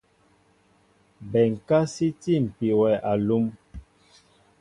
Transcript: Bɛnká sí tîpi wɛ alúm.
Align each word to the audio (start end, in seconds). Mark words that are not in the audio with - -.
Bɛnká 1.31 1.77
sí 1.93 2.07
tîpi 2.21 2.67
wɛ 2.79 2.91
alúm. 3.11 3.45